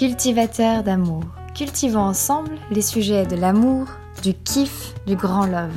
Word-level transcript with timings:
cultivateurs 0.00 0.82
d'amour. 0.82 1.24
Cultivons 1.54 2.00
ensemble 2.00 2.52
les 2.70 2.80
sujets 2.80 3.26
de 3.26 3.36
l'amour, 3.36 3.86
du 4.22 4.32
kiff, 4.32 4.94
du 5.06 5.14
grand 5.14 5.44
love. 5.44 5.74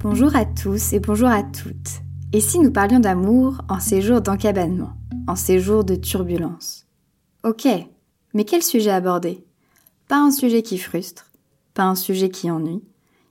Bonjour 0.00 0.36
à 0.36 0.44
tous 0.44 0.92
et 0.92 1.00
bonjour 1.00 1.30
à 1.30 1.42
toutes. 1.42 2.02
Et 2.34 2.42
si 2.42 2.58
nous 2.58 2.70
parlions 2.70 3.00
d'amour 3.00 3.62
en 3.70 3.80
ces 3.80 4.02
jours 4.02 4.20
d'encabanement, 4.20 4.92
en 5.26 5.36
ces 5.36 5.58
jours 5.58 5.84
de 5.84 5.94
turbulence 5.94 6.86
Ok, 7.44 7.66
mais 8.34 8.44
quel 8.44 8.62
sujet 8.62 8.90
aborder? 8.90 9.42
Pas 10.08 10.18
un 10.18 10.30
sujet 10.30 10.62
qui 10.62 10.78
frustre, 10.78 11.30
pas 11.72 11.84
un 11.84 11.94
sujet 11.94 12.28
qui 12.28 12.50
ennuie. 12.50 12.82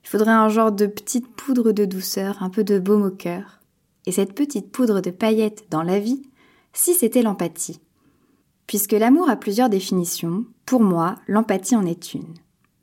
Il 0.03 0.09
faudrait 0.09 0.31
un 0.31 0.49
genre 0.49 0.71
de 0.71 0.87
petite 0.87 1.27
poudre 1.27 1.71
de 1.71 1.85
douceur, 1.85 2.41
un 2.41 2.49
peu 2.49 2.63
de 2.63 2.79
baume 2.79 3.03
au 3.03 3.11
cœur. 3.11 3.59
Et 4.05 4.11
cette 4.11 4.33
petite 4.33 4.71
poudre 4.71 4.99
de 4.99 5.11
paillettes 5.11 5.65
dans 5.69 5.83
la 5.83 5.99
vie, 5.99 6.23
si 6.73 6.93
c'était 6.93 7.21
l'empathie. 7.21 7.79
Puisque 8.67 8.93
l'amour 8.93 9.29
a 9.29 9.35
plusieurs 9.35 9.69
définitions, 9.69 10.45
pour 10.65 10.81
moi, 10.81 11.15
l'empathie 11.27 11.75
en 11.75 11.85
est 11.85 12.13
une. 12.13 12.33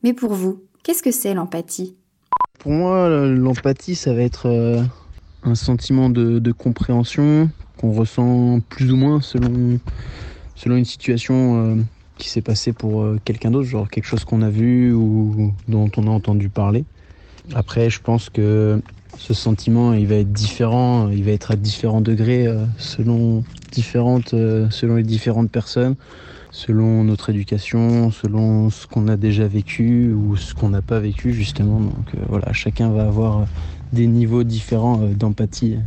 Mais 0.02 0.12
pour 0.12 0.34
vous, 0.34 0.62
qu'est-ce 0.82 1.02
que 1.02 1.10
c'est 1.10 1.34
l'empathie? 1.34 1.96
Pour 2.58 2.72
moi, 2.72 3.08
l'empathie, 3.26 3.94
ça 3.96 4.14
va 4.14 4.22
être 4.22 4.46
euh, 4.46 4.82
un 5.42 5.54
sentiment 5.54 6.10
de, 6.10 6.52
compréhension 6.52 7.50
qu'on 7.78 7.92
ressent 7.92 8.60
plus 8.68 8.92
ou 8.92 8.96
moins 8.96 9.20
selon, 9.20 9.78
une 10.66 10.84
situation 10.84 11.56
euh, 11.56 11.76
qui 12.20 12.28
s'est 12.28 12.42
passée 12.42 12.72
pour 12.72 13.02
euh, 13.02 13.18
quelqu'un 13.24 13.50
d'autre, 13.50 13.68
genre 13.68 13.88
quelque 13.88 14.04
chose 14.04 14.24
qu'on 14.24 14.42
a 14.42 14.50
vu 14.50 14.92
ou 14.92 15.52
dont 15.68 15.90
on 15.96 16.06
a 16.06 16.10
entendu 16.10 16.48
parler. 16.48 16.84
Après, 17.54 17.90
je 17.90 18.00
pense 18.00 18.30
que 18.30 18.80
ce 19.18 19.34
sentiment, 19.34 19.92
il 19.92 20.06
va 20.06 20.14
être 20.16 20.32
différent, 20.32 21.08
il 21.10 21.24
va 21.24 21.32
être 21.32 21.50
à 21.50 21.56
différents 21.56 22.00
degrés 22.00 22.46
euh, 22.46 22.64
selon, 22.78 23.42
différentes, 23.72 24.30
selon 24.70 24.96
les 24.96 25.02
différentes 25.02 25.50
personnes, 25.50 25.96
selon 26.52 27.02
notre 27.02 27.30
éducation, 27.30 28.12
selon 28.12 28.70
ce 28.70 28.86
qu'on 28.86 29.08
a 29.08 29.16
déjà 29.16 29.48
vécu 29.48 30.12
ou 30.12 30.36
ce 30.36 30.54
qu'on 30.54 30.68
n'a 30.68 30.82
pas 30.82 31.00
vécu 31.00 31.32
justement. 31.32 31.80
Donc 31.80 32.12
voilà, 32.28 32.52
chacun 32.52 32.90
va 32.90 33.08
avoir 33.08 33.46
des 33.92 34.06
niveaux 34.06 34.44
différents 34.44 34.98
d'empathie 34.98 35.78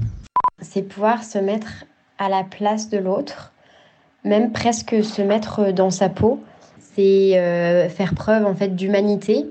c'est 0.63 0.83
pouvoir 0.83 1.23
se 1.23 1.37
mettre 1.37 1.85
à 2.17 2.29
la 2.29 2.43
place 2.43 2.89
de 2.89 2.97
l'autre, 2.97 3.53
même 4.23 4.51
presque 4.51 5.03
se 5.03 5.21
mettre 5.21 5.71
dans 5.71 5.89
sa 5.89 6.09
peau. 6.09 6.41
C'est 6.95 7.37
euh, 7.37 7.89
faire 7.89 8.13
preuve 8.13 8.45
en 8.45 8.55
fait 8.55 8.75
d'humanité, 8.75 9.45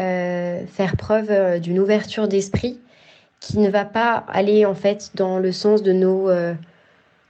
euh, 0.00 0.60
faire 0.66 0.96
preuve 0.96 1.30
euh, 1.30 1.58
d'une 1.58 1.78
ouverture 1.78 2.28
d'esprit 2.28 2.78
qui 3.40 3.58
ne 3.58 3.70
va 3.70 3.84
pas 3.84 4.24
aller 4.28 4.66
en 4.66 4.74
fait 4.74 5.12
dans 5.14 5.38
le 5.38 5.52
sens 5.52 5.82
de 5.82 5.92
nos 5.92 6.28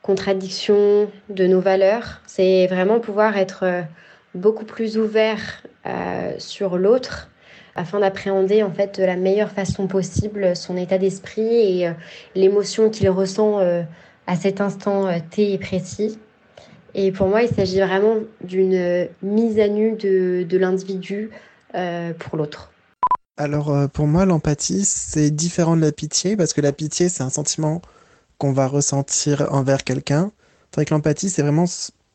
contradictions, 0.00 1.10
de 1.28 1.46
nos 1.46 1.60
valeurs. 1.60 2.22
C'est 2.26 2.66
vraiment 2.66 2.98
pouvoir 2.98 3.36
être 3.36 3.84
beaucoup 4.34 4.64
plus 4.64 4.96
ouvert 4.96 5.62
sur 6.38 6.78
l'autre 6.78 7.28
afin 7.76 8.00
d'appréhender 8.00 8.62
en 8.62 8.70
fait 8.70 8.98
de 8.98 9.04
la 9.04 9.16
meilleure 9.16 9.50
façon 9.50 9.86
possible 9.86 10.56
son 10.56 10.78
état 10.78 10.96
d'esprit 10.96 11.82
et 11.82 11.92
l'émotion 12.34 12.88
qu'il 12.88 13.10
ressent 13.10 13.58
à 14.26 14.36
cet 14.36 14.62
instant 14.62 15.08
T 15.28 15.58
précis. 15.58 16.18
Et 17.00 17.12
pour 17.12 17.28
moi, 17.28 17.42
il 17.42 17.48
s'agit 17.48 17.78
vraiment 17.78 18.16
d'une 18.42 19.06
mise 19.22 19.60
à 19.60 19.68
nu 19.68 19.92
de, 19.92 20.42
de 20.42 20.58
l'individu 20.58 21.30
pour 22.18 22.36
l'autre. 22.36 22.72
Alors 23.36 23.88
pour 23.90 24.08
moi, 24.08 24.26
l'empathie, 24.26 24.84
c'est 24.84 25.30
différent 25.30 25.76
de 25.76 25.82
la 25.82 25.92
pitié 25.92 26.36
parce 26.36 26.52
que 26.52 26.60
la 26.60 26.72
pitié, 26.72 27.08
c'est 27.08 27.22
un 27.22 27.30
sentiment 27.30 27.82
qu'on 28.38 28.52
va 28.52 28.66
ressentir 28.66 29.46
envers 29.52 29.84
quelqu'un. 29.84 30.32
C'est 30.74 30.86
que 30.86 30.92
l'empathie, 30.92 31.30
c'est 31.30 31.42
vraiment 31.42 31.66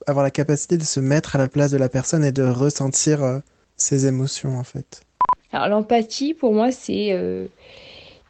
avoir 0.06 0.26
la 0.26 0.32
capacité 0.32 0.78
de 0.78 0.84
se 0.84 1.00
mettre 1.00 1.38
à 1.38 1.40
la 1.40 1.48
place 1.48 1.72
de 1.72 1.78
la 1.78 1.88
personne 1.88 2.26
et 2.26 2.34
de 2.34 2.44
ressentir 2.44 3.42
ses 3.78 4.06
émotions 4.06 4.58
en 4.58 4.66
fait. 4.66 5.04
Alors 5.52 5.68
l'empathie, 5.68 6.34
pour 6.34 6.54
moi, 6.54 6.72
c'est 6.72 7.10
euh, 7.12 7.46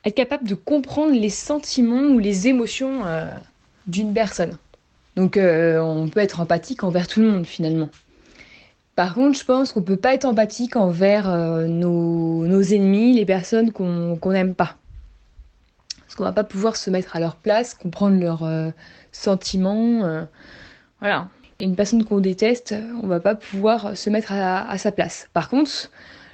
être 0.05 0.15
capable 0.15 0.47
de 0.47 0.55
comprendre 0.55 1.13
les 1.13 1.29
sentiments 1.29 2.13
ou 2.13 2.19
les 2.19 2.47
émotions 2.47 3.05
euh, 3.05 3.25
d'une 3.87 4.13
personne. 4.13 4.57
Donc 5.15 5.37
euh, 5.37 5.79
on 5.79 6.07
peut 6.07 6.19
être 6.19 6.39
empathique 6.39 6.83
envers 6.83 7.07
tout 7.07 7.21
le 7.21 7.29
monde 7.29 7.45
finalement. 7.45 7.89
Par 8.95 9.15
contre, 9.15 9.39
je 9.39 9.45
pense 9.45 9.71
qu'on 9.71 9.81
peut 9.81 9.97
pas 9.97 10.13
être 10.13 10.25
empathique 10.25 10.75
envers 10.75 11.27
nos, 11.27 12.61
ennemis, 12.61 13.13
les 13.13 13.25
personnes 13.25 13.71
qu'on 13.71 14.19
n'aime 14.23 14.53
pas. 14.53 14.75
Parce 16.01 16.13
qu'on 16.15 16.23
va 16.23 16.31
pas 16.31 16.43
pouvoir 16.43 16.75
se 16.75 16.91
mettre 16.91 17.15
à 17.15 17.19
leur 17.19 17.35
place, 17.35 17.73
comprendre 17.73 18.19
leurs 18.19 18.47
sentiments. 19.11 20.27
voilà. 20.99 21.27
Une 21.59 21.75
personne 21.75 22.03
qu'on 22.03 22.19
déteste, 22.19 22.75
on 23.01 23.07
va 23.07 23.19
pas 23.19 23.33
pouvoir 23.33 23.97
se 23.97 24.11
mettre 24.11 24.31
à, 24.31 24.77
sa 24.77 24.91
place. 24.91 25.27
Par 25.33 25.49
contre, 25.49 25.89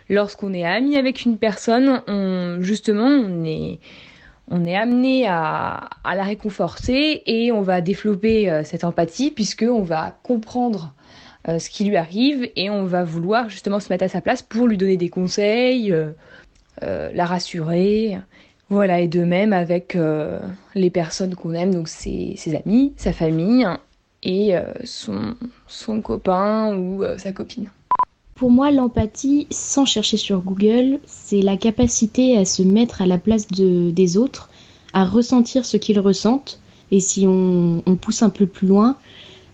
lorsqu'on 0.10 0.54
est 0.54 0.66
ami 0.66 0.98
avec 0.98 1.24
une 1.24 1.38
personne, 1.38 2.02
on, 2.08 2.58
justement, 2.60 3.08
on 3.08 3.46
est, 3.46 3.80
on 4.50 4.66
est 4.66 4.76
amené 4.76 5.28
à, 5.28 5.90
la 6.04 6.24
réconforter 6.24 7.24
et 7.26 7.52
on 7.52 7.62
va 7.62 7.82
développer 7.82 8.50
euh, 8.50 8.64
cette 8.64 8.84
empathie 8.84 9.32
puisqu'on 9.32 9.84
va 9.84 10.18
comprendre 10.24 10.94
euh, 11.48 11.60
ce 11.60 11.70
qui 11.70 11.86
lui 11.86 11.98
arrive 11.98 12.50
et 12.56 12.70
on 12.70 12.84
va 12.84 13.04
vouloir 13.04 13.50
justement 13.50 13.80
se 13.80 13.92
mettre 13.92 14.06
à 14.06 14.08
sa 14.08 14.22
place 14.22 14.42
pour 14.42 14.68
lui 14.68 14.78
donner 14.78 14.98
des 14.98 15.10
conseils, 15.10 15.92
euh, 15.92 16.12
la 16.82 17.26
rassurer. 17.26 18.18
Voilà, 18.70 19.00
et 19.00 19.08
de 19.08 19.24
même 19.24 19.52
avec 19.52 19.98
les 20.76 20.90
personnes 20.92 21.34
qu'on 21.34 21.56
aime, 21.56 21.74
donc 21.74 21.88
ses, 21.88 22.38
amis, 22.56 22.94
sa 22.98 23.12
famille 23.12 23.68
et 24.22 24.54
son, 24.84 25.34
son 25.66 26.02
copain 26.02 26.78
ou 26.78 27.04
sa 27.18 27.32
copine. 27.32 27.72
Pour 28.40 28.52
moi, 28.52 28.72
l'empathie, 28.72 29.48
sans 29.52 29.84
chercher 29.84 30.16
sur 30.16 30.40
Google, 30.40 31.02
c'est 31.06 31.42
la 31.42 31.58
capacité 31.58 32.38
à 32.38 32.46
se 32.46 32.64
mettre 32.64 33.02
à 33.02 33.06
la 33.06 33.18
place 33.18 33.48
des 33.48 34.18
autres, 34.18 34.50
à 34.94 35.04
ressentir 35.04 35.66
ce 35.66 35.76
qu'ils 35.76 36.00
ressentent. 36.00 36.62
Et 36.90 37.02
si 37.02 37.28
on, 37.28 37.84
on 37.86 37.98
pousse 37.98 38.24
un 38.24 38.30
peu 38.30 38.46
plus 38.48 38.66
loin, 38.66 38.96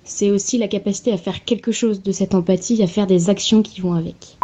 c'est 0.04 0.30
aussi 0.30 0.60
la 0.60 0.68
capacité 0.68 1.12
à 1.12 1.18
faire 1.18 1.44
quelque 1.46 1.72
chose 1.72 2.04
de 2.04 2.12
cette 2.12 2.36
empathie, 2.36 2.84
à 2.84 2.88
faire 2.88 3.08
des 3.08 3.32
actions 3.32 3.64
qui 3.64 3.82
vont 3.82 3.94
avec. 3.94 4.38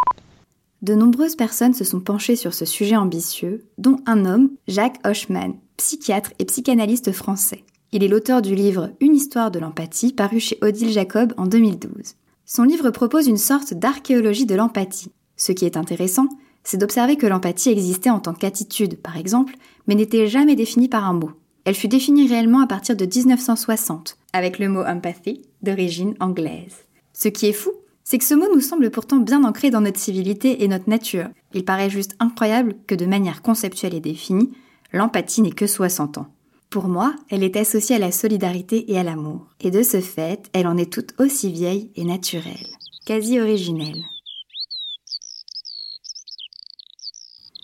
De 0.82 0.96
nombreuses 0.96 1.36
personnes 1.36 1.72
se 1.72 1.84
sont 1.84 2.00
penchées 2.00 2.34
sur 2.34 2.52
ce 2.52 2.64
sujet 2.64 2.96
ambitieux, 2.96 3.64
dont 3.78 3.98
un 4.06 4.24
homme, 4.24 4.50
Jacques 4.66 4.98
Hochman, 5.06 5.52
psychiatre 5.76 6.32
et 6.40 6.46
psychanalyste 6.46 7.12
français. 7.12 7.62
Il 7.92 8.02
est 8.02 8.08
l'auteur 8.08 8.42
du 8.42 8.56
livre 8.56 8.90
Une 8.98 9.14
histoire 9.14 9.52
de 9.52 9.60
l'empathie, 9.60 10.12
paru 10.12 10.40
chez 10.40 10.58
Odile 10.62 10.90
Jacob 10.90 11.32
en 11.36 11.46
2012. 11.46 12.16
Son 12.44 12.64
livre 12.64 12.90
propose 12.90 13.28
une 13.28 13.36
sorte 13.36 13.74
d'archéologie 13.74 14.46
de 14.46 14.54
l'empathie. 14.54 15.12
Ce 15.36 15.52
qui 15.52 15.64
est 15.64 15.76
intéressant, 15.76 16.28
c'est 16.64 16.78
d'observer 16.78 17.16
que 17.16 17.26
l'empathie 17.26 17.70
existait 17.70 18.10
en 18.10 18.20
tant 18.20 18.34
qu'attitude, 18.34 19.00
par 19.00 19.16
exemple, 19.16 19.54
mais 19.86 19.94
n'était 19.94 20.26
jamais 20.26 20.54
définie 20.54 20.88
par 20.88 21.04
un 21.04 21.14
mot. 21.14 21.30
Elle 21.64 21.74
fut 21.74 21.88
définie 21.88 22.28
réellement 22.28 22.60
à 22.60 22.66
partir 22.66 22.96
de 22.96 23.06
1960, 23.06 24.18
avec 24.32 24.58
le 24.58 24.68
mot 24.68 24.82
empathy, 24.82 25.42
d'origine 25.62 26.14
anglaise. 26.20 26.74
Ce 27.12 27.28
qui 27.28 27.46
est 27.46 27.52
fou, 27.52 27.70
c'est 28.04 28.18
que 28.18 28.24
ce 28.24 28.34
mot 28.34 28.46
nous 28.52 28.60
semble 28.60 28.90
pourtant 28.90 29.18
bien 29.18 29.44
ancré 29.44 29.70
dans 29.70 29.80
notre 29.80 30.00
civilité 30.00 30.64
et 30.64 30.68
notre 30.68 30.90
nature. 30.90 31.28
Il 31.54 31.64
paraît 31.64 31.90
juste 31.90 32.16
incroyable 32.18 32.74
que 32.86 32.96
de 32.96 33.06
manière 33.06 33.42
conceptuelle 33.42 33.94
et 33.94 34.00
définie, 34.00 34.50
l'empathie 34.92 35.42
n'ait 35.42 35.52
que 35.52 35.68
60 35.68 36.18
ans. 36.18 36.26
Pour 36.72 36.88
moi, 36.88 37.14
elle 37.28 37.42
est 37.42 37.58
associée 37.58 37.96
à 37.96 37.98
la 37.98 38.10
solidarité 38.10 38.90
et 38.90 38.98
à 38.98 39.02
l'amour. 39.02 39.46
Et 39.60 39.70
de 39.70 39.82
ce 39.82 40.00
fait, 40.00 40.48
elle 40.54 40.66
en 40.66 40.78
est 40.78 40.90
toute 40.90 41.12
aussi 41.20 41.52
vieille 41.52 41.92
et 41.96 42.04
naturelle, 42.04 42.66
quasi 43.04 43.38
originelle. 43.38 44.02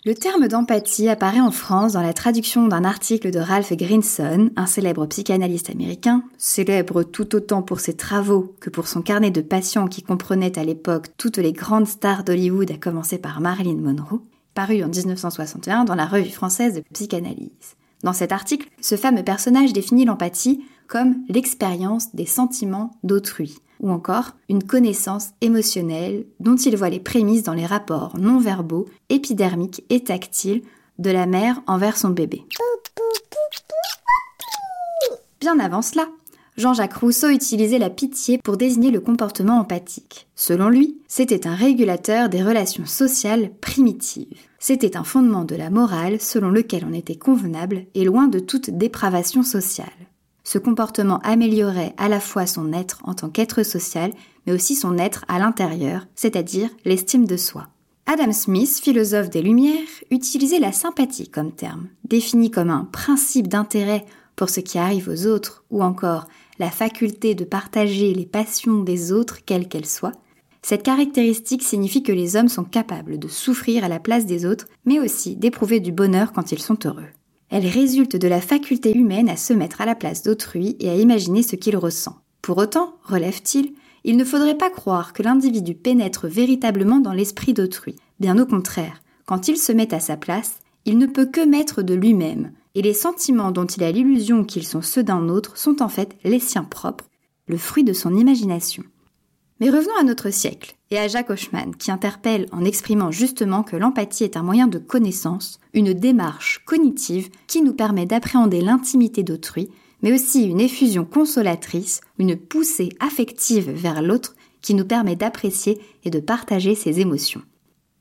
Le 0.05 0.13
terme 0.13 0.47
d'empathie 0.47 1.09
apparaît 1.09 1.39
en 1.39 1.49
France 1.49 1.93
dans 1.93 2.03
la 2.03 2.13
traduction 2.13 2.67
d'un 2.67 2.83
article 2.83 3.31
de 3.31 3.39
Ralph 3.39 3.73
Grinson, 3.73 4.51
un 4.55 4.67
célèbre 4.67 5.07
psychanalyste 5.07 5.71
américain, 5.71 6.23
célèbre 6.37 7.01
tout 7.01 7.33
autant 7.33 7.63
pour 7.63 7.79
ses 7.79 7.97
travaux 7.97 8.53
que 8.59 8.69
pour 8.69 8.87
son 8.87 9.01
carnet 9.01 9.31
de 9.31 9.41
patients 9.41 9.87
qui 9.87 10.03
comprenait 10.03 10.59
à 10.59 10.63
l'époque 10.63 11.07
toutes 11.17 11.39
les 11.39 11.51
grandes 11.51 11.87
stars 11.87 12.23
d'Hollywood 12.23 12.69
à 12.69 12.77
commencer 12.77 13.17
par 13.17 13.41
Marilyn 13.41 13.77
Monroe, 13.77 14.21
paru 14.53 14.83
en 14.83 14.87
1961 14.87 15.85
dans 15.85 15.95
la 15.95 16.05
revue 16.05 16.29
française 16.29 16.75
de 16.75 16.83
psychanalyse. 16.93 17.75
Dans 18.03 18.13
cet 18.13 18.31
article, 18.31 18.69
ce 18.81 18.95
fameux 18.95 19.23
personnage 19.23 19.73
définit 19.73 20.05
l'empathie 20.05 20.63
comme 20.87 21.17
l'expérience 21.27 22.15
des 22.15 22.25
sentiments 22.25 22.91
d'autrui, 23.03 23.57
ou 23.79 23.91
encore 23.91 24.31
une 24.49 24.63
connaissance 24.63 25.29
émotionnelle 25.41 26.25
dont 26.39 26.55
il 26.55 26.75
voit 26.75 26.89
les 26.89 26.99
prémices 26.99 27.43
dans 27.43 27.53
les 27.53 27.65
rapports 27.65 28.17
non 28.17 28.39
verbaux, 28.39 28.85
épidermiques 29.09 29.83
et 29.89 30.03
tactiles 30.03 30.63
de 30.97 31.11
la 31.11 31.25
mère 31.25 31.61
envers 31.67 31.97
son 31.97 32.09
bébé. 32.09 32.43
Bien 35.39 35.59
avant 35.59 35.81
cela, 35.81 36.07
Jean-Jacques 36.59 36.97
Rousseau 36.97 37.29
utilisait 37.29 37.79
la 37.79 37.89
pitié 37.89 38.37
pour 38.37 38.57
désigner 38.57 38.91
le 38.91 38.99
comportement 38.99 39.59
empathique. 39.59 40.27
Selon 40.35 40.67
lui, 40.67 40.97
c'était 41.07 41.47
un 41.47 41.55
régulateur 41.55 42.27
des 42.27 42.43
relations 42.43 42.85
sociales 42.85 43.51
primitives. 43.61 44.37
C'était 44.59 44.97
un 44.97 45.05
fondement 45.05 45.45
de 45.45 45.55
la 45.55 45.69
morale 45.69 46.19
selon 46.19 46.49
lequel 46.49 46.85
on 46.85 46.93
était 46.93 47.15
convenable 47.15 47.85
et 47.95 48.03
loin 48.03 48.27
de 48.27 48.39
toute 48.39 48.71
dépravation 48.71 49.41
sociale. 49.41 49.87
Ce 50.43 50.57
comportement 50.57 51.19
améliorait 51.19 51.93
à 51.97 52.09
la 52.09 52.19
fois 52.19 52.45
son 52.45 52.73
être 52.73 52.99
en 53.05 53.13
tant 53.13 53.29
qu'être 53.29 53.63
social, 53.63 54.11
mais 54.45 54.51
aussi 54.51 54.75
son 54.75 54.97
être 54.97 55.23
à 55.29 55.39
l'intérieur, 55.39 56.07
c'est-à-dire 56.13 56.69
l'estime 56.83 57.25
de 57.25 57.37
soi. 57.37 57.67
Adam 58.05 58.33
Smith, 58.33 58.81
philosophe 58.83 59.29
des 59.29 59.41
Lumières, 59.41 59.87
utilisait 60.11 60.59
la 60.59 60.73
sympathie 60.73 61.29
comme 61.29 61.53
terme, 61.53 61.87
défini 62.03 62.51
comme 62.51 62.69
un 62.69 62.83
principe 62.83 63.47
d'intérêt 63.47 64.05
pour 64.35 64.49
ce 64.49 64.59
qui 64.59 64.77
arrive 64.77 65.09
aux 65.09 65.27
autres, 65.27 65.63
ou 65.69 65.83
encore 65.83 66.25
la 66.59 66.69
faculté 66.69 67.35
de 67.35 67.45
partager 67.45 68.13
les 68.13 68.25
passions 68.25 68.83
des 68.83 69.11
autres, 69.11 69.39
quelles 69.45 69.67
qu'elles 69.67 69.85
soient, 69.85 70.13
cette 70.61 70.83
caractéristique 70.83 71.63
signifie 71.63 72.03
que 72.03 72.11
les 72.11 72.35
hommes 72.35 72.49
sont 72.49 72.65
capables 72.65 73.17
de 73.17 73.29
souffrir 73.29 73.85
à 73.85 73.87
la 73.87 73.99
place 73.99 74.25
des 74.25 74.45
autres, 74.45 74.67
mais 74.85 74.99
aussi 74.99 75.37
d'éprouver 75.37 75.79
du 75.79 75.91
bonheur 75.91 76.33
quand 76.33 76.51
ils 76.51 76.59
sont 76.59 76.77
heureux. 76.85 77.07
Elle 77.49 77.65
résulte 77.65 78.15
de 78.17 78.27
la 78.27 78.41
faculté 78.41 78.95
humaine 78.95 79.29
à 79.29 79.37
se 79.37 79.53
mettre 79.53 79.81
à 79.81 79.85
la 79.85 79.95
place 79.95 80.21
d'autrui 80.21 80.75
et 80.79 80.89
à 80.89 80.95
imaginer 80.95 81.43
ce 81.43 81.55
qu'il 81.55 81.77
ressent. 81.77 82.17
Pour 82.41 82.57
autant, 82.57 82.95
relève-t-il, 83.03 83.73
il 84.03 84.17
ne 84.17 84.23
faudrait 84.23 84.57
pas 84.57 84.69
croire 84.69 85.13
que 85.13 85.23
l'individu 85.23 85.75
pénètre 85.75 86.27
véritablement 86.27 86.99
dans 86.99 87.13
l'esprit 87.13 87.53
d'autrui. 87.53 87.95
Bien 88.19 88.37
au 88.37 88.45
contraire, 88.45 89.01
quand 89.25 89.47
il 89.47 89.57
se 89.57 89.71
met 89.71 89.93
à 89.93 89.99
sa 89.99 90.17
place, 90.17 90.59
il 90.85 90.97
ne 90.97 91.05
peut 91.05 91.25
que 91.25 91.45
mettre 91.45 91.81
de 91.81 91.93
lui-même, 91.93 92.51
et 92.75 92.81
les 92.81 92.93
sentiments 92.93 93.51
dont 93.51 93.65
il 93.65 93.83
a 93.83 93.91
l'illusion 93.91 94.43
qu'ils 94.43 94.65
sont 94.65 94.81
ceux 94.81 95.03
d'un 95.03 95.29
autre 95.29 95.57
sont 95.57 95.81
en 95.81 95.89
fait 95.89 96.15
les 96.23 96.39
siens 96.39 96.63
propres, 96.63 97.09
le 97.47 97.57
fruit 97.57 97.83
de 97.83 97.93
son 97.93 98.15
imagination. 98.15 98.83
Mais 99.59 99.69
revenons 99.69 99.97
à 99.99 100.03
notre 100.03 100.29
siècle 100.29 100.75
et 100.89 100.97
à 100.97 101.07
Jacques 101.07 101.29
Hochmann 101.29 101.75
qui 101.75 101.91
interpelle 101.91 102.47
en 102.51 102.63
exprimant 102.63 103.11
justement 103.11 103.63
que 103.63 103.75
l'empathie 103.75 104.23
est 104.23 104.37
un 104.37 104.43
moyen 104.43 104.67
de 104.67 104.77
connaissance, 104.77 105.59
une 105.73 105.93
démarche 105.93 106.63
cognitive 106.65 107.29
qui 107.47 107.61
nous 107.61 107.73
permet 107.73 108.05
d'appréhender 108.05 108.61
l'intimité 108.61 109.21
d'autrui, 109.23 109.69
mais 110.01 110.13
aussi 110.13 110.45
une 110.45 110.61
effusion 110.61 111.03
consolatrice, 111.03 111.99
une 112.19 112.37
poussée 112.37 112.89
affective 113.01 113.69
vers 113.69 114.01
l'autre 114.01 114.35
qui 114.61 114.73
nous 114.73 114.85
permet 114.85 115.17
d'apprécier 115.17 115.81
et 116.05 116.09
de 116.09 116.19
partager 116.19 116.75
ses 116.75 117.01
émotions. 117.01 117.41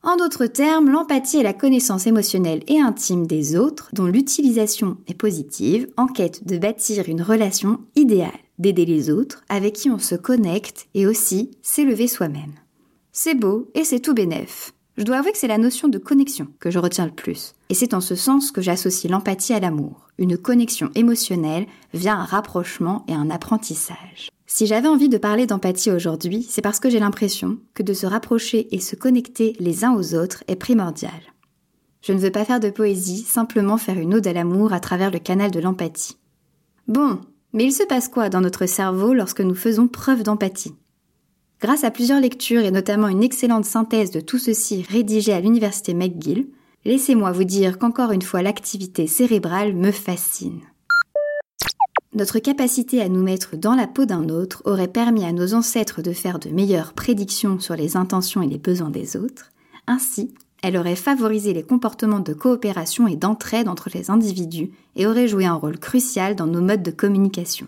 En 0.08 0.16
d'autres 0.16 0.46
termes, 0.46 0.88
l'empathie 0.88 1.36
est 1.36 1.42
la 1.42 1.52
connaissance 1.52 2.06
émotionnelle 2.06 2.62
et 2.66 2.80
intime 2.80 3.26
des 3.26 3.56
autres 3.56 3.90
dont 3.92 4.06
l'utilisation 4.06 4.96
est 5.06 5.12
positive 5.12 5.86
en 5.98 6.06
quête 6.06 6.46
de 6.46 6.56
bâtir 6.56 7.10
une 7.10 7.20
relation 7.20 7.80
idéale, 7.94 8.32
d'aider 8.58 8.86
les 8.86 9.10
autres 9.10 9.44
avec 9.50 9.74
qui 9.74 9.90
on 9.90 9.98
se 9.98 10.14
connecte 10.14 10.88
et 10.94 11.06
aussi 11.06 11.50
s'élever 11.60 12.08
soi-même. 12.08 12.54
C'est 13.12 13.34
beau 13.34 13.70
et 13.74 13.84
c'est 13.84 14.00
tout 14.00 14.14
bénef. 14.14 14.72
Je 14.96 15.04
dois 15.04 15.18
avouer 15.18 15.32
que 15.32 15.36
c'est 15.36 15.46
la 15.46 15.58
notion 15.58 15.88
de 15.88 15.98
connexion 15.98 16.48
que 16.58 16.70
je 16.70 16.78
retiens 16.78 17.04
le 17.04 17.12
plus. 17.12 17.52
Et 17.68 17.74
c'est 17.74 17.92
en 17.92 18.00
ce 18.00 18.14
sens 18.14 18.50
que 18.50 18.62
j'associe 18.62 19.12
l'empathie 19.12 19.52
à 19.52 19.60
l'amour, 19.60 20.08
une 20.16 20.38
connexion 20.38 20.88
émotionnelle 20.94 21.66
via 21.92 22.14
un 22.14 22.24
rapprochement 22.24 23.04
et 23.08 23.12
un 23.12 23.28
apprentissage. 23.28 24.30
Si 24.50 24.66
j'avais 24.66 24.88
envie 24.88 25.10
de 25.10 25.18
parler 25.18 25.44
d'empathie 25.44 25.90
aujourd'hui, 25.90 26.42
c'est 26.42 26.62
parce 26.62 26.80
que 26.80 26.88
j'ai 26.88 26.98
l'impression 26.98 27.58
que 27.74 27.82
de 27.82 27.92
se 27.92 28.06
rapprocher 28.06 28.74
et 28.74 28.80
se 28.80 28.96
connecter 28.96 29.54
les 29.60 29.84
uns 29.84 29.94
aux 29.94 30.14
autres 30.14 30.42
est 30.48 30.56
primordial. 30.56 31.20
Je 32.00 32.14
ne 32.14 32.18
veux 32.18 32.30
pas 32.30 32.46
faire 32.46 32.58
de 32.58 32.70
poésie, 32.70 33.22
simplement 33.22 33.76
faire 33.76 33.98
une 33.98 34.14
ode 34.14 34.26
à 34.26 34.32
l'amour 34.32 34.72
à 34.72 34.80
travers 34.80 35.10
le 35.10 35.18
canal 35.18 35.50
de 35.50 35.60
l'empathie. 35.60 36.16
Bon, 36.86 37.20
mais 37.52 37.64
il 37.64 37.72
se 37.72 37.82
passe 37.82 38.08
quoi 38.08 38.30
dans 38.30 38.40
notre 38.40 38.64
cerveau 38.64 39.12
lorsque 39.12 39.42
nous 39.42 39.54
faisons 39.54 39.86
preuve 39.86 40.22
d'empathie? 40.22 40.74
Grâce 41.60 41.84
à 41.84 41.90
plusieurs 41.90 42.20
lectures 42.20 42.64
et 42.64 42.70
notamment 42.70 43.08
une 43.08 43.22
excellente 43.22 43.66
synthèse 43.66 44.12
de 44.12 44.20
tout 44.20 44.38
ceci 44.38 44.82
rédigée 44.88 45.34
à 45.34 45.42
l'université 45.42 45.92
McGill, 45.92 46.48
laissez-moi 46.86 47.32
vous 47.32 47.44
dire 47.44 47.78
qu'encore 47.78 48.12
une 48.12 48.22
fois 48.22 48.40
l'activité 48.40 49.08
cérébrale 49.08 49.74
me 49.74 49.92
fascine. 49.92 50.62
Notre 52.14 52.38
capacité 52.38 53.02
à 53.02 53.10
nous 53.10 53.22
mettre 53.22 53.56
dans 53.58 53.74
la 53.74 53.86
peau 53.86 54.06
d'un 54.06 54.30
autre 54.30 54.62
aurait 54.64 54.88
permis 54.88 55.26
à 55.26 55.32
nos 55.32 55.52
ancêtres 55.52 56.00
de 56.00 56.12
faire 56.12 56.38
de 56.38 56.48
meilleures 56.48 56.94
prédictions 56.94 57.60
sur 57.60 57.76
les 57.76 57.98
intentions 57.98 58.40
et 58.40 58.46
les 58.46 58.56
besoins 58.56 58.88
des 58.88 59.14
autres. 59.18 59.52
Ainsi, 59.86 60.32
elle 60.62 60.78
aurait 60.78 60.96
favorisé 60.96 61.52
les 61.52 61.62
comportements 61.62 62.20
de 62.20 62.32
coopération 62.32 63.08
et 63.08 63.16
d'entraide 63.16 63.68
entre 63.68 63.90
les 63.92 64.10
individus 64.10 64.70
et 64.96 65.06
aurait 65.06 65.28
joué 65.28 65.44
un 65.44 65.54
rôle 65.54 65.78
crucial 65.78 66.34
dans 66.34 66.46
nos 66.46 66.62
modes 66.62 66.82
de 66.82 66.90
communication. 66.90 67.66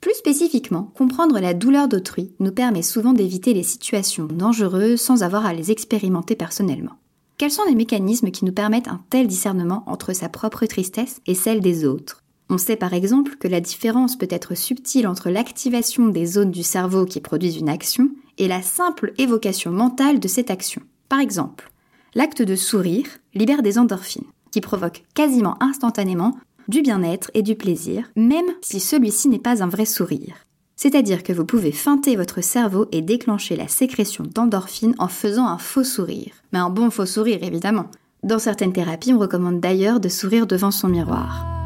Plus 0.00 0.14
spécifiquement, 0.14 0.90
comprendre 0.96 1.38
la 1.38 1.54
douleur 1.54 1.86
d'autrui 1.86 2.32
nous 2.40 2.52
permet 2.52 2.82
souvent 2.82 3.12
d'éviter 3.12 3.54
les 3.54 3.62
situations 3.62 4.26
dangereuses 4.26 5.00
sans 5.00 5.22
avoir 5.22 5.46
à 5.46 5.54
les 5.54 5.70
expérimenter 5.70 6.34
personnellement. 6.34 6.96
Quels 7.36 7.52
sont 7.52 7.64
les 7.68 7.76
mécanismes 7.76 8.32
qui 8.32 8.44
nous 8.44 8.52
permettent 8.52 8.88
un 8.88 9.00
tel 9.08 9.28
discernement 9.28 9.84
entre 9.86 10.12
sa 10.12 10.28
propre 10.28 10.66
tristesse 10.66 11.20
et 11.28 11.34
celle 11.34 11.60
des 11.60 11.84
autres? 11.84 12.24
On 12.50 12.58
sait 12.58 12.76
par 12.76 12.94
exemple 12.94 13.36
que 13.36 13.48
la 13.48 13.60
différence 13.60 14.16
peut 14.16 14.28
être 14.30 14.56
subtile 14.56 15.06
entre 15.06 15.30
l'activation 15.30 16.08
des 16.08 16.26
zones 16.26 16.50
du 16.50 16.62
cerveau 16.62 17.04
qui 17.04 17.20
produisent 17.20 17.58
une 17.58 17.68
action 17.68 18.10
et 18.38 18.48
la 18.48 18.62
simple 18.62 19.12
évocation 19.18 19.70
mentale 19.70 20.18
de 20.18 20.28
cette 20.28 20.50
action. 20.50 20.82
Par 21.08 21.20
exemple, 21.20 21.70
l'acte 22.14 22.42
de 22.42 22.56
sourire 22.56 23.06
libère 23.34 23.62
des 23.62 23.78
endorphines, 23.78 24.24
qui 24.50 24.60
provoquent 24.60 25.04
quasiment 25.14 25.62
instantanément 25.62 26.38
du 26.68 26.82
bien-être 26.82 27.30
et 27.34 27.42
du 27.42 27.54
plaisir, 27.54 28.10
même 28.16 28.46
si 28.62 28.80
celui-ci 28.80 29.28
n'est 29.28 29.38
pas 29.38 29.62
un 29.62 29.68
vrai 29.68 29.84
sourire. 29.84 30.36
C'est-à-dire 30.76 31.22
que 31.22 31.32
vous 31.32 31.44
pouvez 31.44 31.72
feinter 31.72 32.14
votre 32.14 32.42
cerveau 32.42 32.86
et 32.92 33.02
déclencher 33.02 33.56
la 33.56 33.68
sécrétion 33.68 34.24
d'endorphines 34.32 34.94
en 34.98 35.08
faisant 35.08 35.48
un 35.48 35.58
faux 35.58 35.84
sourire. 35.84 36.32
Mais 36.52 36.60
un 36.60 36.70
bon 36.70 36.90
faux 36.90 37.06
sourire, 37.06 37.42
évidemment. 37.42 37.86
Dans 38.22 38.38
certaines 38.38 38.72
thérapies, 38.72 39.12
on 39.12 39.18
recommande 39.18 39.60
d'ailleurs 39.60 40.00
de 40.00 40.08
sourire 40.08 40.46
devant 40.46 40.70
son 40.70 40.88
miroir. 40.88 41.57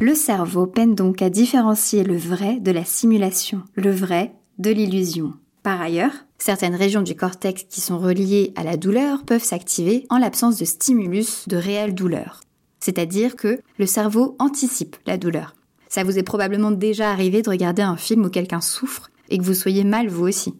Le 0.00 0.14
cerveau 0.14 0.66
peine 0.66 0.94
donc 0.94 1.20
à 1.20 1.28
différencier 1.28 2.04
le 2.04 2.16
vrai 2.16 2.58
de 2.58 2.70
la 2.70 2.86
simulation, 2.86 3.60
le 3.74 3.90
vrai 3.90 4.32
de 4.56 4.70
l'illusion. 4.70 5.34
Par 5.62 5.78
ailleurs, 5.78 6.14
certaines 6.38 6.74
régions 6.74 7.02
du 7.02 7.14
cortex 7.14 7.64
qui 7.64 7.82
sont 7.82 7.98
reliées 7.98 8.54
à 8.56 8.64
la 8.64 8.78
douleur 8.78 9.24
peuvent 9.24 9.44
s'activer 9.44 10.06
en 10.08 10.16
l'absence 10.16 10.56
de 10.56 10.64
stimulus 10.64 11.46
de 11.48 11.58
réelle 11.58 11.94
douleur. 11.94 12.40
C'est-à-dire 12.78 13.36
que 13.36 13.60
le 13.78 13.84
cerveau 13.84 14.36
anticipe 14.38 14.96
la 15.04 15.18
douleur. 15.18 15.54
Ça 15.90 16.02
vous 16.02 16.18
est 16.18 16.22
probablement 16.22 16.70
déjà 16.70 17.10
arrivé 17.10 17.42
de 17.42 17.50
regarder 17.50 17.82
un 17.82 17.98
film 17.98 18.24
où 18.24 18.30
quelqu'un 18.30 18.62
souffre 18.62 19.10
et 19.28 19.36
que 19.36 19.44
vous 19.44 19.52
soyez 19.52 19.84
mal 19.84 20.08
vous 20.08 20.26
aussi. 20.26 20.54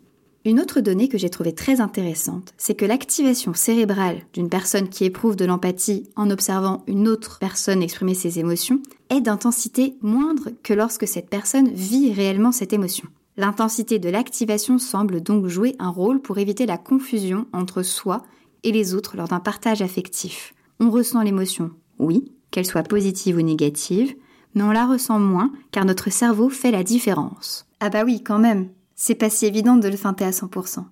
Une 0.47 0.59
autre 0.59 0.81
donnée 0.81 1.11
que 1.11 1.19
j'ai 1.19 1.29
trouvée 1.29 1.55
très 1.55 1.83
intéressante, 1.83 2.55
c'est 2.57 2.75
que 2.75 2.87
l'activation 2.87 3.53
cérébrale 3.53 4.23
d'une 4.33 4.49
personne 4.49 4.89
qui 4.89 5.05
éprouve 5.05 5.37
de 5.37 5.45
l'empathie 5.45 6.09
en 6.17 6.31
observant 6.31 6.83
une 6.87 7.09
autre 7.09 7.39
personne 7.39 7.83
exprimer 7.83 8.15
ses 8.15 8.39
émotions 8.39 8.81
est 9.11 9.21
d'intensité 9.21 9.99
moindre 10.01 10.49
que 10.63 10.73
lorsque 10.73 11.07
cette 11.07 11.29
personne 11.29 11.69
vit 11.69 12.15
réellement 12.15 12.53
cette 12.53 12.73
émotion. 12.73 13.07
L'intensité 13.37 13.99
de 13.99 14.09
l'activation 14.09 14.79
semble 14.79 15.23
donc 15.23 15.47
jouer 15.47 15.77
un 15.79 15.91
rôle 15.91 16.23
pour 16.23 16.39
éviter 16.39 16.65
la 16.65 16.79
confusion 16.79 17.47
entre 17.53 17.83
soi 17.83 18.23
et 18.63 18.73
les 18.73 18.95
autres 18.95 19.19
lors 19.19 19.29
d'un 19.29 19.41
partage 19.41 19.83
affectif. 19.83 20.55
On 20.81 20.91
ressent 20.91 21.23
l'émotion, 21.23 21.71
oui, 21.99 22.33
qu'elle 22.51 22.67
soit 22.67 22.83
positive 22.83 23.37
ou 23.37 23.43
négative, 23.43 24.15
mais 24.55 24.63
on 24.63 24.71
la 24.71 24.87
ressent 24.87 25.21
moins 25.21 25.53
car 25.71 25.85
notre 25.85 26.11
cerveau 26.11 26.49
fait 26.49 26.71
la 26.71 26.83
différence. 26.83 27.67
Ah 27.81 27.91
bah 27.91 28.05
oui, 28.07 28.23
quand 28.23 28.39
même, 28.39 28.69
c'est 29.03 29.15
pas 29.15 29.31
si 29.31 29.47
évident 29.47 29.77
de 29.77 29.89
le 29.89 29.97
feinter 29.97 30.27
à 30.27 30.31
100%. 30.31 30.85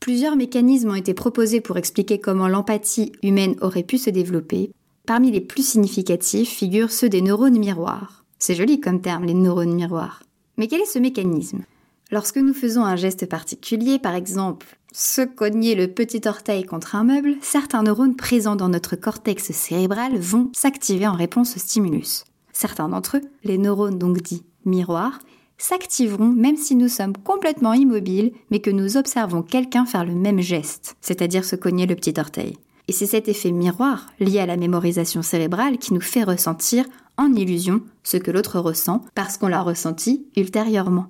Plusieurs 0.00 0.34
mécanismes 0.34 0.88
ont 0.88 0.94
été 0.94 1.12
proposés 1.12 1.60
pour 1.60 1.76
expliquer 1.76 2.18
comment 2.18 2.48
l'empathie 2.48 3.12
humaine 3.22 3.56
aurait 3.60 3.82
pu 3.82 3.98
se 3.98 4.08
développer. 4.08 4.70
Parmi 5.06 5.30
les 5.30 5.42
plus 5.42 5.66
significatifs 5.66 6.48
figurent 6.48 6.90
ceux 6.90 7.10
des 7.10 7.20
neurones 7.20 7.58
miroirs. 7.58 8.24
C'est 8.38 8.54
joli 8.54 8.80
comme 8.80 9.02
terme, 9.02 9.26
les 9.26 9.34
neurones 9.34 9.74
miroirs. 9.74 10.22
Mais 10.56 10.68
quel 10.68 10.80
est 10.80 10.90
ce 10.90 10.98
mécanisme? 10.98 11.64
Lorsque 12.10 12.38
nous 12.38 12.54
faisons 12.54 12.82
un 12.82 12.96
geste 12.96 13.26
particulier, 13.28 13.98
par 13.98 14.14
exemple 14.14 14.78
se 14.94 15.20
cogner 15.20 15.74
le 15.74 15.88
petit 15.88 16.26
orteil 16.26 16.64
contre 16.64 16.94
un 16.94 17.04
meuble, 17.04 17.34
certains 17.42 17.82
neurones 17.82 18.16
présents 18.16 18.56
dans 18.56 18.70
notre 18.70 18.96
cortex 18.96 19.52
cérébral 19.52 20.16
vont 20.16 20.50
s'activer 20.54 21.06
en 21.06 21.14
réponse 21.14 21.56
au 21.56 21.58
stimulus. 21.58 22.24
Certains 22.54 22.88
d'entre 22.88 23.18
eux, 23.18 23.22
les 23.42 23.58
neurones 23.58 23.98
donc 23.98 24.22
dits 24.22 24.44
miroirs, 24.64 25.18
s'activeront 25.64 26.28
même 26.28 26.58
si 26.58 26.76
nous 26.76 26.88
sommes 26.88 27.16
complètement 27.16 27.72
immobiles 27.72 28.32
mais 28.50 28.60
que 28.60 28.70
nous 28.70 28.98
observons 28.98 29.42
quelqu'un 29.42 29.86
faire 29.86 30.04
le 30.04 30.14
même 30.14 30.40
geste, 30.40 30.96
c'est-à-dire 31.00 31.44
se 31.44 31.56
cogner 31.56 31.86
le 31.86 31.96
petit 31.96 32.14
orteil. 32.18 32.58
Et 32.86 32.92
c'est 32.92 33.06
cet 33.06 33.28
effet 33.28 33.50
miroir, 33.50 34.10
lié 34.20 34.40
à 34.40 34.46
la 34.46 34.58
mémorisation 34.58 35.22
cérébrale, 35.22 35.78
qui 35.78 35.94
nous 35.94 36.02
fait 36.02 36.22
ressentir 36.22 36.84
en 37.16 37.32
illusion 37.32 37.80
ce 38.02 38.18
que 38.18 38.30
l'autre 38.30 38.58
ressent 38.58 39.02
parce 39.14 39.38
qu'on 39.38 39.48
l'a 39.48 39.62
ressenti 39.62 40.26
ultérieurement. 40.36 41.06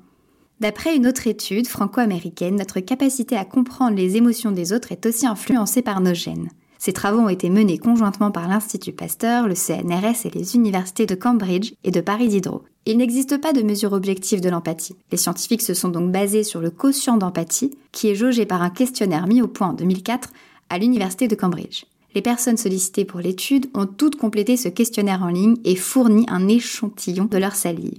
D'après 0.61 0.95
une 0.95 1.09
autre 1.09 1.27
étude 1.27 1.67
franco-américaine, 1.67 2.55
notre 2.55 2.79
capacité 2.79 3.37
à 3.37 3.45
comprendre 3.45 3.97
les 3.97 4.17
émotions 4.17 4.53
des 4.53 4.73
autres 4.73 4.93
est 4.93 5.05
aussi 5.05 5.27
influencée 5.27 5.83
par 5.83 6.01
nos 6.01 6.15
gènes. 6.15 6.51
Ces 6.79 6.93
travaux 6.93 7.21
ont 7.21 7.29
été 7.29 7.51
menés 7.51 7.79
conjointement 7.79 8.31
par 8.31 8.47
l'Institut 8.47 8.93
Pasteur, 8.93 9.49
le 9.49 9.57
CNRS 9.57 10.27
et 10.27 10.31
les 10.33 10.55
universités 10.55 11.07
de 11.07 11.17
Cambridge 11.17 11.73
et 11.83 11.91
de 11.91 12.01
Paris 12.01 12.29
Diderot. 12.29 12.63
Il 12.87 12.99
n'existe 12.99 13.39
pas 13.39 13.55
de 13.55 13.63
mesure 13.63 13.95
objective 13.95 14.43
de 14.43 14.51
l'empathie. 14.51 14.97
Les 15.11 15.17
scientifiques 15.17 15.63
se 15.63 15.73
sont 15.73 15.89
donc 15.89 16.13
basés 16.13 16.45
sur 16.45 16.61
le 16.61 16.71
quotient 16.71 17.17
d'empathie, 17.17 17.79
qui 17.93 18.09
est 18.09 18.15
jaugé 18.15 18.45
par 18.45 18.61
un 18.61 18.69
questionnaire 18.69 19.27
mis 19.27 19.41
au 19.41 19.49
point 19.49 19.69
en 19.69 19.73
2004 19.73 20.31
à 20.69 20.79
l'université 20.79 21.27
de 21.27 21.35
Cambridge. 21.35 21.85
Les 22.15 22.21
personnes 22.21 22.59
sollicitées 22.59 23.07
pour 23.07 23.21
l'étude 23.21 23.71
ont 23.73 23.87
toutes 23.87 24.17
complété 24.17 24.59
ce 24.59 24.69
questionnaire 24.69 25.23
en 25.23 25.29
ligne 25.29 25.57
et 25.65 25.77
fourni 25.77 26.27
un 26.29 26.47
échantillon 26.47 27.25
de 27.25 27.39
leur 27.39 27.55
salive. 27.55 27.99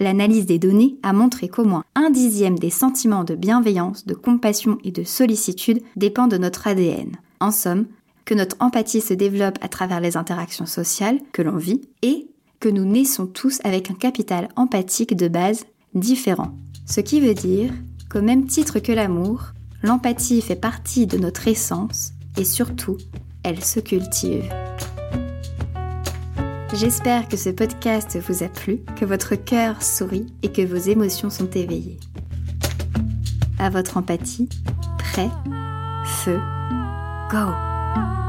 L'analyse 0.00 0.46
des 0.46 0.58
données 0.58 0.96
a 1.04 1.12
montré 1.12 1.48
qu'au 1.48 1.64
moins 1.64 1.84
un 1.94 2.10
dixième 2.10 2.58
des 2.58 2.70
sentiments 2.70 3.24
de 3.24 3.36
bienveillance, 3.36 4.04
de 4.04 4.14
compassion 4.14 4.78
et 4.82 4.90
de 4.90 5.04
sollicitude 5.04 5.80
dépend 5.94 6.26
de 6.26 6.38
notre 6.38 6.66
ADN. 6.66 7.12
En 7.38 7.52
somme, 7.52 7.86
que 8.24 8.34
notre 8.34 8.56
empathie 8.58 9.00
se 9.00 9.14
développe 9.14 9.58
à 9.62 9.68
travers 9.68 10.00
les 10.00 10.16
interactions 10.16 10.66
sociales 10.66 11.20
que 11.32 11.40
l'on 11.40 11.56
vit 11.56 11.80
et 12.02 12.26
que 12.60 12.68
nous 12.68 12.84
naissons 12.84 13.26
tous 13.26 13.60
avec 13.64 13.90
un 13.90 13.94
capital 13.94 14.48
empathique 14.56 15.16
de 15.16 15.28
base 15.28 15.64
différent. 15.94 16.54
Ce 16.86 17.00
qui 17.00 17.20
veut 17.20 17.34
dire 17.34 17.70
qu'au 18.10 18.22
même 18.22 18.46
titre 18.46 18.78
que 18.78 18.92
l'amour, 18.92 19.52
l'empathie 19.82 20.40
fait 20.40 20.56
partie 20.56 21.06
de 21.06 21.18
notre 21.18 21.48
essence 21.48 22.12
et 22.36 22.44
surtout, 22.44 22.98
elle 23.42 23.62
se 23.64 23.80
cultive. 23.80 24.50
J'espère 26.74 27.28
que 27.28 27.36
ce 27.36 27.48
podcast 27.48 28.18
vous 28.18 28.42
a 28.42 28.48
plu, 28.48 28.80
que 28.96 29.04
votre 29.04 29.34
cœur 29.36 29.82
sourit 29.82 30.26
et 30.42 30.52
que 30.52 30.62
vos 30.62 30.76
émotions 30.76 31.30
sont 31.30 31.50
éveillées. 31.50 31.98
À 33.58 33.70
votre 33.70 33.96
empathie, 33.96 34.48
prêt, 34.98 35.30
feu, 36.04 36.38
go! 37.30 38.27